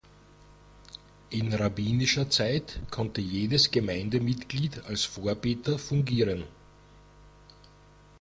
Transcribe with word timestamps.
In 1.29 1.53
rabbinischer 1.53 2.27
Zeit 2.27 2.79
konnte 2.89 3.21
jedes 3.21 3.69
Gemeindemitglied 3.69 4.83
als 4.85 5.05
Vorbeter 5.05 5.77
fungieren. 5.77 6.45